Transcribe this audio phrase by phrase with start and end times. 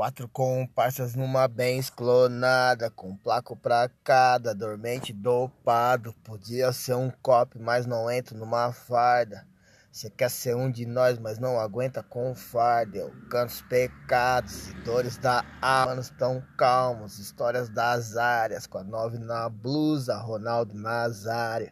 [0.00, 6.14] Quatro comparsas numa bens clonada, com placo pra cada, dormente dopado.
[6.24, 9.46] Podia ser um copo, mas não entro numa farda.
[9.92, 12.96] Você quer ser um de nós, mas não aguenta com farda.
[12.96, 17.18] Eu canto os pecados e dores da alma, tão calmos.
[17.18, 21.70] Histórias das áreas, com a nove na blusa, Ronaldo Nazário.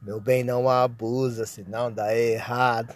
[0.00, 2.94] Meu bem não abusa, senão dá errado.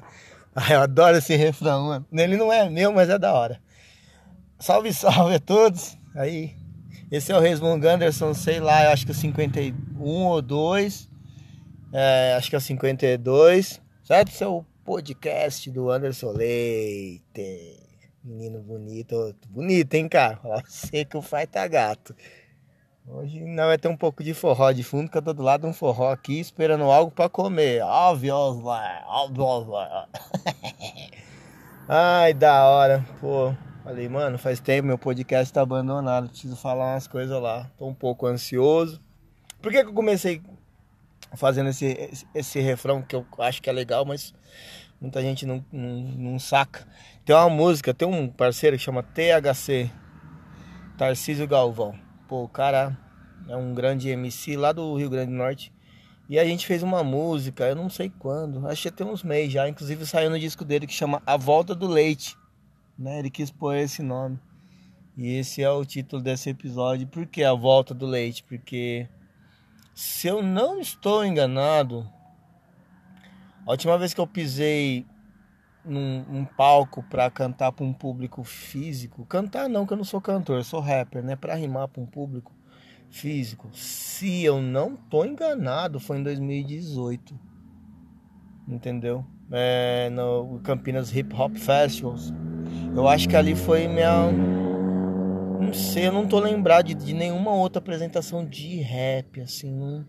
[0.70, 2.06] Eu adoro esse refrão, mano.
[2.10, 3.60] Ele não é meu, mas é da hora.
[4.60, 5.96] Salve, salve a todos.
[6.16, 6.56] Aí,
[7.12, 11.08] esse é o Resmung Anderson, sei lá, eu acho que é o 51 ou 2.
[11.92, 13.80] É, acho que é o 52.
[14.02, 14.28] Certo?
[14.28, 17.86] Esse é o podcast do Anderson Leite.
[18.24, 19.32] Menino bonito.
[19.48, 20.36] Bonito, hein, cara?
[20.38, 22.16] Fala você que o pai tá gato.
[23.06, 25.62] Hoje não vai ter um pouco de forró de fundo, que eu tô do lado
[25.62, 27.80] de um forró aqui esperando algo para comer.
[27.82, 29.74] Óbvio, óbvio.
[31.88, 33.06] Ai, da hora.
[33.20, 33.54] Pô,
[33.88, 37.70] Falei, mano, faz tempo, meu podcast tá abandonado, preciso falar umas coisas lá.
[37.78, 39.00] Tô um pouco ansioso.
[39.62, 40.42] Por que, que eu comecei
[41.34, 44.34] fazendo esse, esse, refrão que eu acho que é legal, mas
[45.00, 46.86] muita gente não, não, não saca?
[47.24, 49.90] Tem uma música, tem um parceiro que chama THC,
[50.98, 51.98] Tarcísio Galvão.
[52.28, 52.94] Pô, o cara
[53.48, 55.72] é um grande MC lá do Rio Grande do Norte.
[56.28, 59.50] E a gente fez uma música, eu não sei quando, acho que tem uns meses
[59.50, 62.36] já, inclusive saiu no disco dele que chama A Volta do Leite
[62.98, 63.20] né?
[63.20, 64.38] Ele quis pôr esse nome.
[65.16, 67.06] E esse é o título desse episódio.
[67.06, 68.42] Por que a volta do leite?
[68.42, 69.08] Porque
[69.94, 72.08] se eu não estou enganado,
[73.66, 75.04] a última vez que eu pisei
[75.84, 80.20] num, num palco para cantar para um público físico, cantar não, que eu não sou
[80.20, 81.34] cantor, eu sou rapper, né?
[81.34, 82.52] Para rimar para um público
[83.10, 83.68] físico.
[83.72, 87.38] Se eu não tô enganado, foi em 2018.
[88.68, 89.24] Entendeu?
[89.50, 92.32] É, no Campinas Hip Hop Festivals.
[92.94, 94.30] Eu acho que ali foi minha.
[95.60, 99.70] Não sei, eu não tô lembrado de, de nenhuma outra apresentação de rap, assim.
[99.70, 100.06] Não,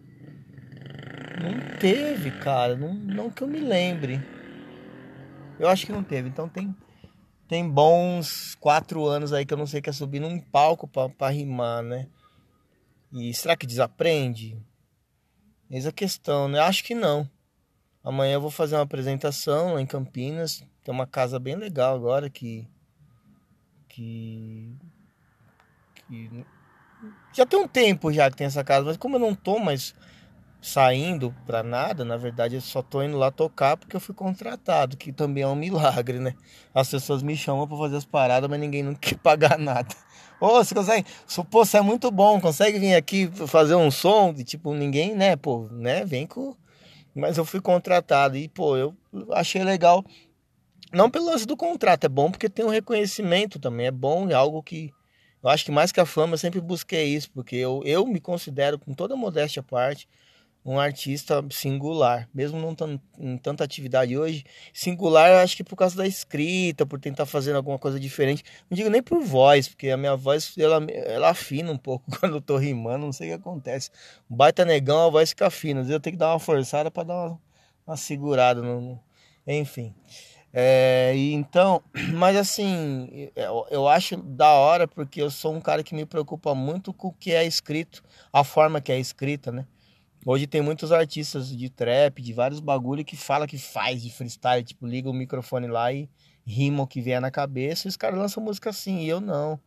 [1.41, 2.75] não teve, cara.
[2.75, 4.21] Não, não que eu me lembre.
[5.59, 6.29] Eu acho que não teve.
[6.29, 6.75] Então tem,
[7.47, 11.09] tem bons quatro anos aí que eu não sei que é subir num palco pra,
[11.09, 12.07] pra rimar, né?
[13.11, 14.57] E será que desaprende?
[15.69, 16.59] Eis a questão, né?
[16.59, 17.29] Acho que não.
[18.09, 20.63] Amanhã eu vou fazer uma apresentação lá em Campinas.
[20.83, 22.67] Tem uma casa bem legal agora que
[23.87, 24.75] que,
[26.07, 26.45] que
[27.31, 29.93] já tem um tempo já que tem essa casa, mas como eu não tô mais
[30.59, 34.97] saindo para nada, na verdade eu só tô indo lá tocar porque eu fui contratado,
[34.97, 36.33] que também é um milagre, né?
[36.73, 39.95] As pessoas me chamam para fazer as paradas, mas ninguém não quer pagar nada.
[40.41, 41.05] Ô, você consegue?
[41.51, 44.33] Pô, você é muito bom, consegue vir aqui fazer um som?
[44.35, 46.03] E, tipo, ninguém, né, pô, né?
[46.05, 46.55] Vem com.
[47.15, 48.95] Mas eu fui contratado e, pô, eu
[49.31, 50.03] achei legal.
[50.91, 54.33] Não pelo lance do contrato, é bom porque tem um reconhecimento também, é bom, é
[54.33, 54.91] algo que
[55.41, 58.19] eu acho que mais que a fama eu sempre busquei isso, porque eu, eu me
[58.19, 60.07] considero, com toda modéstia à parte,
[60.63, 64.43] um artista singular, mesmo não tão, em tanta atividade hoje.
[64.73, 68.43] Singular, acho que por causa da escrita, por tentar fazer alguma coisa diferente.
[68.69, 72.35] Não digo nem por voz, porque a minha voz ela, ela afina um pouco quando
[72.37, 73.89] eu tô rimando, não sei o que acontece.
[74.29, 75.81] Um baita negão, a voz fica fina.
[75.81, 77.41] Às vezes eu tenho que dar uma forçada para dar uma,
[77.87, 78.61] uma segurada.
[78.61, 78.99] No,
[79.47, 79.95] enfim.
[80.51, 81.81] É, então,
[82.13, 86.53] mas assim, eu, eu acho da hora porque eu sou um cara que me preocupa
[86.53, 88.03] muito com o que é escrito,
[88.33, 89.65] a forma que é escrita, né?
[90.25, 94.63] Hoje tem muitos artistas de trap, de vários bagulho que fala que faz de freestyle,
[94.63, 96.09] tipo, liga o microfone lá e
[96.45, 99.59] rima o que vier na cabeça, e os caras lançam música assim, e eu não.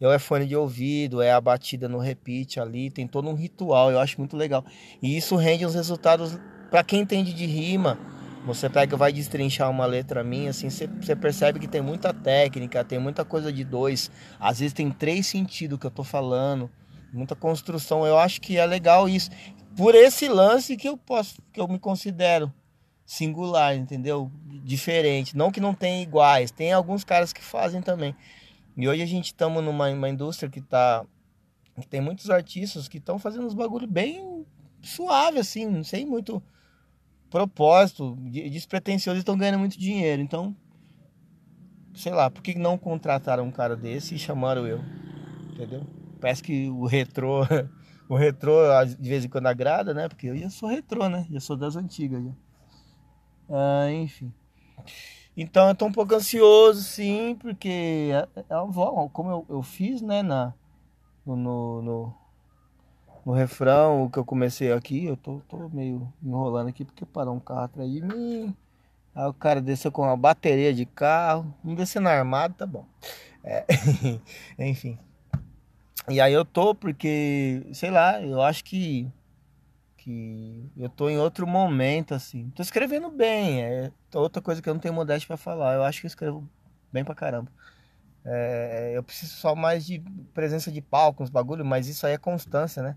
[0.00, 3.90] Eu é fone de ouvido, é a batida no repeat ali, tem todo um ritual,
[3.90, 4.64] eu acho muito legal.
[5.02, 6.38] E isso rende uns resultados
[6.70, 7.98] para quem entende de rima
[8.46, 12.98] você pega vai destrinchar uma letra minha, assim, você, percebe que tem muita técnica, tem
[12.98, 14.08] muita coisa de dois.
[14.38, 16.70] Às vezes tem três sentidos que eu tô falando,
[17.12, 18.06] muita construção.
[18.06, 19.30] Eu acho que é legal isso.
[19.76, 22.52] Por esse lance que eu posso, que eu me considero
[23.04, 24.30] singular, entendeu?
[24.64, 25.36] Diferente.
[25.36, 28.14] Não que não tem iguais, tem alguns caras que fazem também.
[28.76, 31.04] E hoje a gente estamos numa uma indústria que tá.
[31.80, 34.46] Que tem muitos artistas que estão fazendo uns bagulho bem
[34.80, 36.42] suave, assim, não sei muito
[37.28, 40.22] propósito, despretensioso, estão ganhando muito dinheiro.
[40.22, 40.56] Então,
[41.94, 44.80] sei lá, por que não contrataram um cara desse e chamaram eu?
[45.52, 45.86] Entendeu?
[46.20, 47.42] Parece que o retrô,
[48.08, 50.08] o retrô de vez em quando agrada, né?
[50.08, 51.26] Porque eu já sou retrô, né?
[51.30, 52.32] Já sou das antigas já.
[53.48, 54.32] Ah, enfim.
[55.36, 60.22] Então eu tô um pouco ansioso, sim, porque é, é, como eu, eu fiz, né,
[60.22, 60.54] na,
[61.26, 62.14] no, no
[63.26, 67.40] no refrão, que eu comecei aqui, eu tô, tô meio enrolando aqui porque parou um
[67.40, 68.54] carro atrás de mim.
[69.12, 72.86] Aí o cara desceu com uma bateria de carro, não descendo armado, tá bom.
[73.42, 73.66] É,
[74.56, 74.96] enfim.
[76.08, 79.10] E aí eu tô porque, sei lá, eu acho que
[79.98, 82.50] que eu tô em outro momento assim.
[82.50, 85.74] Tô escrevendo bem, é outra coisa que eu não tenho modéstia para falar.
[85.74, 86.48] Eu acho que eu escrevo
[86.92, 87.50] bem pra caramba.
[88.24, 90.00] É, eu preciso só mais de
[90.34, 92.96] presença de palco, uns bagulho, mas isso aí é constância, né?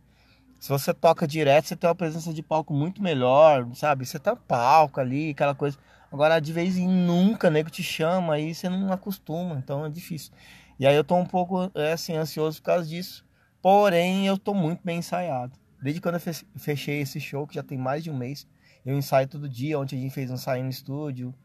[0.59, 4.05] Se você toca direto, você tem uma presença de palco muito melhor, sabe?
[4.05, 5.77] Você tá palco ali, aquela coisa.
[6.11, 10.33] Agora, de vez em nunca, nego te chama, aí você não acostuma, então é difícil.
[10.79, 13.25] E aí eu tô um pouco, é, assim, ansioso por causa disso.
[13.61, 15.51] Porém, eu tô muito bem ensaiado.
[15.81, 18.47] Desde quando eu fechei esse show, que já tem mais de um mês,
[18.85, 19.77] eu ensaio todo dia.
[19.77, 21.35] Ontem a gente fez um ensaio no estúdio.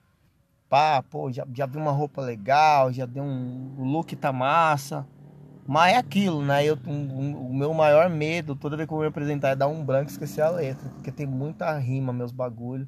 [0.69, 3.75] Pá, pô, já, já vi uma roupa legal, já deu um.
[3.77, 5.05] O look tá massa.
[5.67, 6.65] Mas é aquilo, né?
[6.65, 9.85] Eu, um, o meu maior medo, toda vez que eu me apresentar, é dar um
[9.85, 10.89] branco e esquecer a letra.
[10.91, 12.87] Porque tem muita rima, meus bagulho.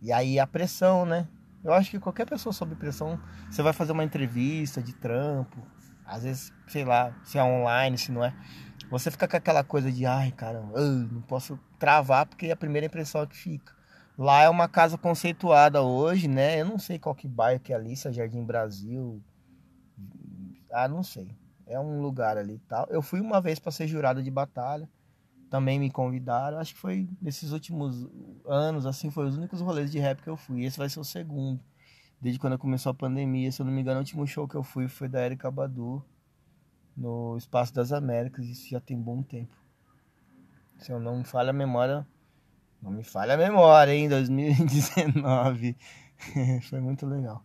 [0.00, 1.28] E aí a pressão, né?
[1.64, 3.18] Eu acho que qualquer pessoa sob pressão,
[3.50, 5.66] você vai fazer uma entrevista de trampo,
[6.04, 8.34] às vezes, sei lá, se é online, se não é.
[8.90, 12.86] Você fica com aquela coisa de, ai, caramba, não posso travar porque é a primeira
[12.86, 13.72] impressão que fica.
[14.16, 16.60] Lá é uma casa conceituada hoje, né?
[16.60, 19.20] Eu não sei qual que bairro que é ali, se é Jardim Brasil.
[20.70, 21.34] Ah, não sei.
[21.66, 22.86] É um lugar ali e tal.
[22.90, 24.88] Eu fui uma vez para ser jurado de batalha.
[25.54, 26.58] Também me convidaram.
[26.58, 28.08] Acho que foi nesses últimos
[28.44, 30.64] anos, assim, foi os únicos rolês de rap que eu fui.
[30.64, 31.60] Esse vai ser o segundo.
[32.20, 34.64] Desde quando começou a pandemia, se eu não me engano, o último show que eu
[34.64, 36.04] fui foi da Erika Badu
[36.96, 38.48] no Espaço das Américas.
[38.48, 39.56] Isso já tem bom tempo.
[40.76, 42.04] Se eu não me falha a memória,
[42.82, 44.08] não me falha a memória, hein?
[44.10, 45.76] 2019.
[46.68, 47.44] foi muito legal.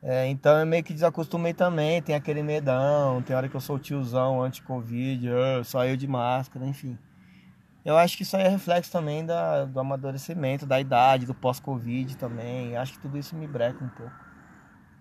[0.00, 3.76] É, então eu meio que desacostumei também, tem aquele medão, tem hora que eu sou
[3.76, 5.30] tiozão anti-Covid,
[5.64, 6.96] só eu de máscara, enfim.
[7.84, 12.16] Eu acho que isso aí é reflexo também da, do amadurecimento, da idade, do pós-Covid
[12.16, 12.76] também.
[12.76, 14.12] Acho que tudo isso me breca um pouco.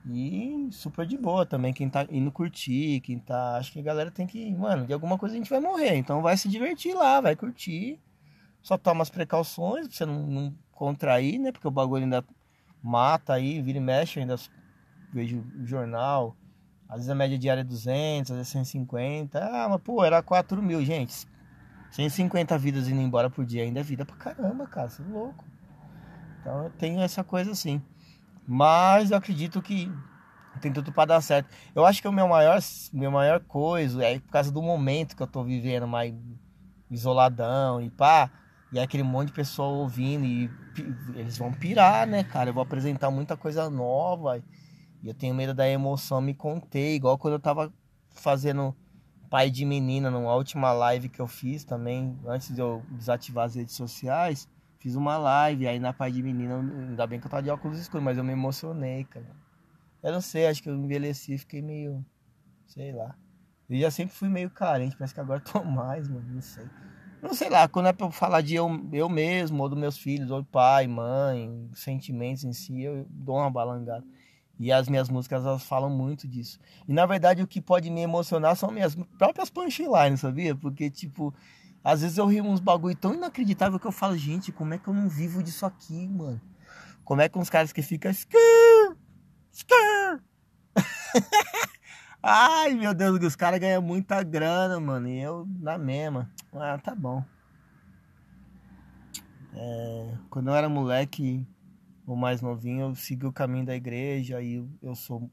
[0.06, 3.58] E super de boa também, quem tá indo curtir, quem tá.
[3.58, 4.54] Acho que a galera tem que.
[4.56, 5.96] Mano, de alguma coisa a gente vai morrer.
[5.96, 8.00] Então vai se divertir lá, vai curtir.
[8.62, 11.52] Só toma as precauções pra você não, não contrair, né?
[11.52, 12.24] Porque o bagulho ainda
[12.82, 14.36] mata aí, vira e mexe, ainda
[15.14, 16.36] vejo o jornal.
[16.88, 19.40] Às vezes a média diária é 200, às vezes 150.
[19.40, 21.28] Ah, mas pô, era 4 mil, gente.
[21.92, 24.90] 150 vidas indo embora por dia ainda é vida pra caramba, cara.
[24.90, 25.44] Você é louco.
[26.42, 27.82] Então eu tenho essa coisa assim.
[28.48, 29.92] Mas eu acredito que
[30.60, 31.50] tem tudo para dar certo.
[31.74, 32.60] Eu acho que o meu maior,
[32.92, 36.14] meu maior coisa é por causa do momento que eu tô vivendo, mais
[36.90, 38.30] isoladão e pá.
[38.72, 40.50] E é aquele monte de pessoa ouvindo e
[41.16, 42.50] eles vão pirar, né, cara?
[42.50, 44.38] Eu vou apresentar muita coisa nova.
[45.02, 47.74] E eu tenho medo da emoção me conter, igual quando eu tava
[48.10, 48.76] fazendo
[49.30, 53.56] pai de menina numa última live que eu fiz também, antes de eu desativar as
[53.56, 54.48] redes sociais,
[54.80, 57.80] fiz uma live aí na pai de menina, ainda bem que eu tava de óculos
[57.80, 59.28] escuros, mas eu me emocionei, cara.
[60.02, 62.04] Eu não sei, acho que eu envelheci, fiquei meio,
[62.66, 63.16] sei lá.
[63.70, 66.66] Eu já sempre fui meio carente, parece que agora tô mais, mano, não sei.
[67.22, 70.32] Não sei lá, quando é pra falar de eu, eu mesmo, ou dos meus filhos,
[70.32, 74.06] ou pai, mãe, sentimentos em si, eu dou uma balangada.
[74.60, 76.60] E as minhas músicas elas falam muito disso.
[76.88, 80.54] E na verdade o que pode me emocionar são minhas próprias punchlines, sabia?
[80.54, 81.34] Porque tipo,
[81.84, 84.88] às vezes eu rio uns bagulho tão inacreditável que eu falo, gente, como é que
[84.88, 86.42] eu não vivo disso aqui, mano?
[87.06, 88.98] Como é que uns caras que ficam skr,
[89.52, 90.22] skr.
[92.22, 96.30] Ai, meu Deus, os caras ganham muita grana, mano, e eu na mesma.
[96.54, 97.24] Ah, tá bom.
[99.54, 101.48] É, quando eu era moleque,
[102.14, 105.30] o mais novinho, eu segui o caminho da igreja e eu sou.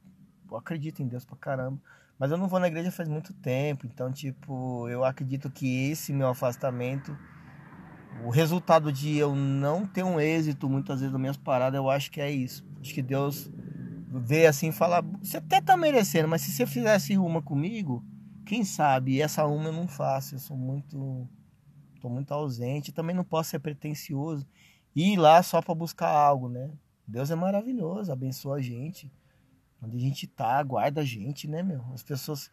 [0.50, 1.80] Eu acredito em Deus pra caramba.
[2.18, 6.14] Mas eu não vou na igreja faz muito tempo, então, tipo, eu acredito que esse
[6.14, 7.16] meu afastamento,
[8.25, 12.11] o resultado de eu não ter um êxito muitas vezes nas minhas paradas, eu acho
[12.11, 12.64] que é isso.
[12.80, 13.50] Acho que Deus
[14.09, 18.02] vê assim e fala: você até tá merecendo, mas se você fizesse uma comigo,
[18.47, 19.16] quem sabe?
[19.16, 21.28] E essa uma eu não faço, eu sou muito.
[22.00, 24.47] tô muito ausente, também não posso ser pretencioso
[24.97, 26.71] ir lá só para buscar algo, né?
[27.07, 29.11] Deus é maravilhoso, abençoa a gente.
[29.83, 31.85] Onde a gente tá, guarda a gente, né, meu?
[31.93, 32.50] As pessoas.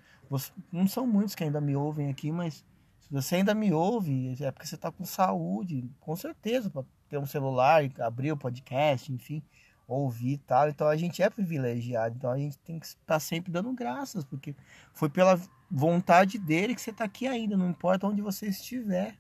[0.72, 2.66] Não são muitos que ainda me ouvem aqui, mas
[3.00, 7.18] se você ainda me ouve, é porque você tá com saúde, com certeza, para ter
[7.18, 9.42] um celular, abrir o podcast, enfim,
[9.88, 10.70] ouvir e tal.
[10.70, 12.16] Então a gente é privilegiado.
[12.18, 14.56] Então a gente tem que estar tá sempre dando graças, porque
[14.94, 15.40] foi pela
[15.72, 19.16] vontade dele que você tá aqui ainda, não importa onde você estiver.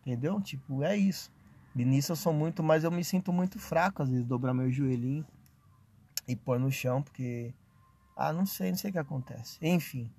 [0.00, 0.40] Entendeu?
[0.40, 1.30] Tipo, é isso.
[1.74, 4.70] E nisso eu sou muito, mas eu me sinto muito fraco, às vezes, dobrar meu
[4.70, 5.24] joelhinho
[6.26, 7.54] e pôr no chão, porque.
[8.16, 9.58] Ah, não sei, não sei o que acontece.
[9.62, 10.10] Enfim.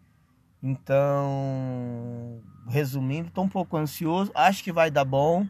[0.63, 4.31] Então, resumindo, tô um pouco ansioso.
[4.35, 5.47] Acho que vai dar bom.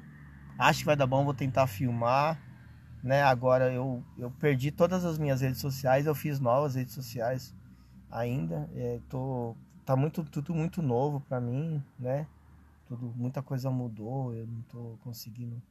[0.57, 2.39] Acho que vai dar bom, vou tentar filmar.
[3.03, 3.21] Né?
[3.23, 7.53] Agora eu, eu perdi todas as minhas redes sociais, eu fiz novas redes sociais.
[8.11, 8.69] ainda.
[8.75, 9.55] É, tô,
[9.85, 12.27] tá muito, tudo muito novo para mim, né?
[12.87, 15.61] Tudo, muita coisa mudou, eu não tô conseguindo.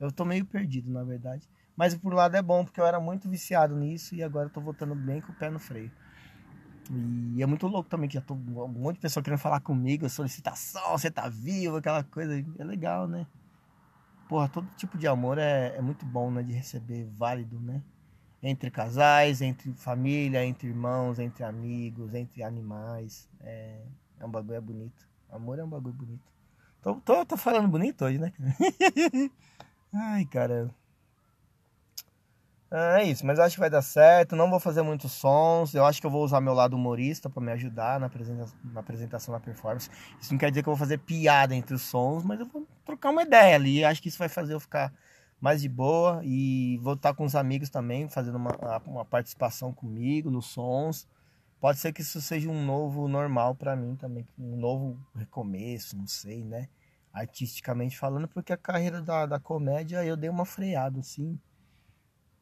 [0.00, 1.48] Eu tô meio perdido, na verdade.
[1.76, 4.50] Mas por um lado é bom, porque eu era muito viciado nisso e agora eu
[4.50, 5.90] tô voltando bem com o pé no freio.
[6.90, 10.08] E é muito louco também que já tô um monte de pessoa querendo falar comigo,
[10.08, 12.44] solicitação, você tá vivo, aquela coisa.
[12.58, 13.26] É legal, né?
[14.28, 16.42] Porra, todo tipo de amor é, é muito bom, né?
[16.42, 17.82] De receber válido, né?
[18.42, 23.28] Entre casais, entre família, entre irmãos, entre amigos, entre animais.
[23.40, 23.80] É,
[24.20, 25.08] é um bagulho é bonito.
[25.30, 26.32] Amor é um bagulho bonito.
[26.82, 28.30] Tô, tô, tô falando bonito hoje, né?
[29.94, 30.74] Ai, cara.
[32.70, 34.34] É isso, mas acho que vai dar certo.
[34.34, 35.74] Não vou fazer muitos sons.
[35.74, 38.80] Eu acho que eu vou usar meu lado humorista para me ajudar na apresentação, na
[38.80, 39.88] apresentação, na performance.
[40.20, 42.66] Isso não quer dizer que eu vou fazer piada entre os sons, mas eu vou
[42.84, 43.84] trocar uma ideia ali.
[43.84, 44.92] Acho que isso vai fazer eu ficar
[45.40, 48.50] mais de boa e vou estar com os amigos também, fazendo uma,
[48.86, 51.06] uma participação comigo nos sons.
[51.60, 56.06] Pode ser que isso seja um novo normal para mim também, um novo recomeço, não
[56.06, 56.68] sei, né?
[57.14, 61.38] Artisticamente falando, porque a carreira da, da comédia eu dei uma freada, assim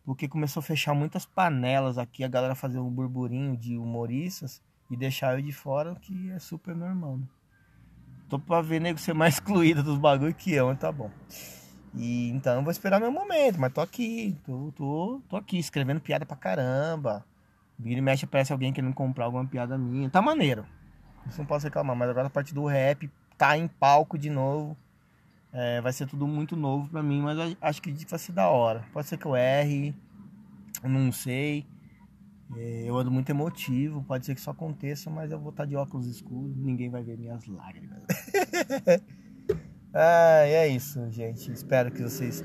[0.05, 4.97] porque começou a fechar muitas panelas aqui, a galera fazer um burburinho de humoristas e
[4.97, 7.27] deixar eu de fora, o que é super normal, né?
[8.29, 11.11] Tô pra ver nego ser mais excluído dos bagulho que eu, mas tá bom.
[11.95, 16.01] E então eu vou esperar meu momento, mas tô aqui, tô, tô, tô aqui escrevendo
[16.01, 17.25] piada pra caramba.
[17.79, 20.09] Vira e mexe aparece alguém querendo comprar alguma piada minha.
[20.09, 20.65] Tá maneiro.
[21.27, 23.11] Isso não posso reclamar, mas agora a parte do rap
[23.43, 24.77] tá em palco de novo.
[25.53, 28.85] É, vai ser tudo muito novo para mim, mas acho que vai ser da hora.
[28.93, 29.93] Pode ser que eu erre,
[30.85, 31.67] não sei.
[32.57, 35.75] É, eu ando muito emotivo, pode ser que isso aconteça, mas eu vou estar de
[35.75, 38.05] óculos escuros, ninguém vai ver minhas lágrimas.
[39.93, 41.51] ah, é isso, gente.
[41.51, 42.45] Espero que vocês,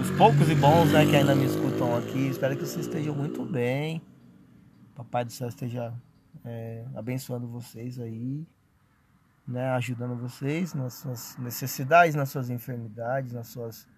[0.00, 3.44] os poucos e bons né, que ainda me escutam aqui, espero que vocês estejam muito
[3.44, 4.02] bem.
[4.92, 5.94] Papai do céu esteja
[6.44, 8.44] é, abençoando vocês aí
[9.46, 13.88] né, ajudando vocês nas suas necessidades, nas suas enfermidades, nas suas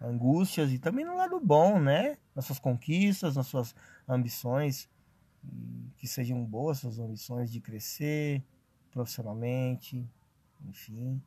[0.00, 2.18] angústias e também no lado bom, né?
[2.34, 3.74] Nas suas conquistas, nas suas
[4.08, 4.88] ambições,
[5.96, 8.42] que sejam boas suas ambições de crescer
[8.90, 10.06] profissionalmente,
[10.68, 11.20] enfim.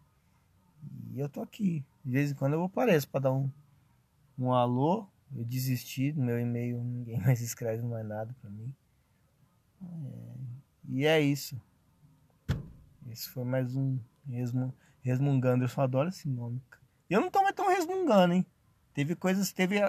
[1.12, 1.84] E eu tô aqui.
[2.04, 3.50] De vez em quando eu apareço para dar um,
[4.38, 5.08] um alô.
[5.36, 8.74] Eu desisti do meu e-mail, ninguém mais escreve mais nada para mim.
[9.82, 10.36] É,
[10.88, 11.60] e é isso.
[13.12, 15.64] Esse foi mais um resmu, resmungando.
[15.64, 16.62] Eu só adoro esse nome.
[17.10, 18.46] Eu não tô mais tão resmungando, hein?
[18.94, 19.80] Teve coisas, teve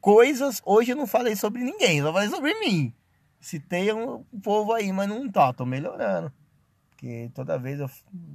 [0.00, 0.62] coisas.
[0.64, 2.92] Hoje eu não falei sobre ninguém, só falei sobre mim.
[3.40, 6.32] Citei um povo aí, mas não tá, tô melhorando.
[6.90, 7.90] Porque toda vez eu,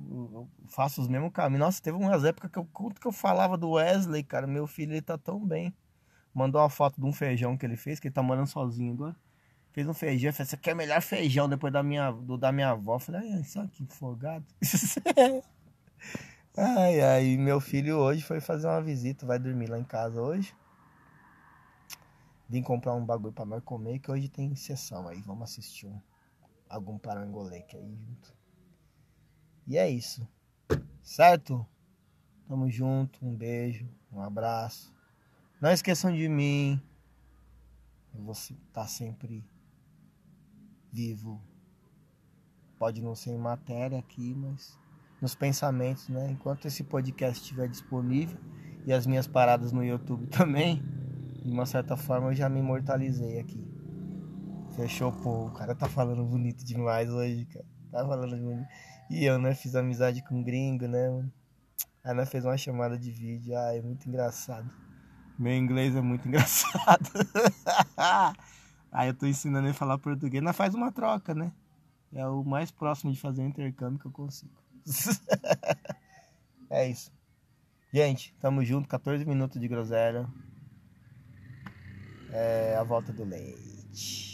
[0.09, 1.61] eu faço os mesmos caminhos.
[1.61, 4.45] Nossa, teve umas épocas que eu, que eu falava do Wesley, cara.
[4.45, 5.73] Meu filho, ele tá tão bem.
[6.31, 9.15] Mandou uma foto de um feijão que ele fez, que ele tá morando sozinho agora
[9.79, 10.33] fez um feijão.
[10.33, 12.95] Falei, você quer melhor feijão depois da minha, do da minha avó?
[12.95, 14.45] Eu falei, ai, só que folgado.
[16.57, 20.53] ai, ai, meu filho hoje foi fazer uma visita, vai dormir lá em casa hoje.
[22.49, 25.21] Vim comprar um bagulho pra nós comer, que hoje tem sessão aí.
[25.21, 26.01] Vamos assistir um,
[26.67, 28.33] algum parangoleque aí junto.
[29.67, 30.27] E é isso.
[31.01, 31.65] Certo?
[32.47, 33.23] Tamo junto.
[33.25, 34.93] Um beijo, um abraço.
[35.61, 36.81] Não esqueçam de mim.
[38.15, 39.45] Eu vou estar tá sempre
[40.91, 41.41] vivo.
[42.77, 44.77] Pode não ser em matéria aqui, mas
[45.21, 46.31] nos pensamentos, né?
[46.31, 48.37] Enquanto esse podcast estiver disponível
[48.85, 50.81] e as minhas paradas no YouTube também,
[51.43, 53.67] de uma certa forma eu já me imortalizei aqui.
[54.75, 55.47] Fechou, pô.
[55.47, 57.65] O cara tá falando bonito demais hoje, cara.
[57.91, 58.67] Tá falando bonito.
[59.09, 59.53] E eu, né?
[59.55, 61.29] Fiz amizade com um gringo, né?
[62.03, 63.57] Aí nós fez uma chamada de vídeo.
[63.57, 64.69] Ah, é muito engraçado.
[65.37, 67.09] Meu inglês é muito engraçado.
[68.91, 70.43] Aí eu tô ensinando ele a falar português.
[70.43, 71.51] Nós faz uma troca, né?
[72.13, 74.51] É o mais próximo de fazer um intercâmbio que eu consigo.
[76.69, 77.11] é isso.
[77.93, 78.87] Gente, tamo junto.
[78.87, 80.27] 14 minutos de groselha.
[82.31, 84.28] É a volta do leite.